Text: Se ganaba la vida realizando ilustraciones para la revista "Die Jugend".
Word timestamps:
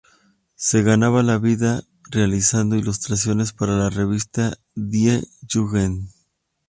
Se 0.55 0.81
ganaba 0.81 1.21
la 1.21 1.37
vida 1.37 1.83
realizando 2.09 2.75
ilustraciones 2.75 3.53
para 3.53 3.77
la 3.77 3.91
revista 3.91 4.57
"Die 4.73 5.21
Jugend". 5.47 6.09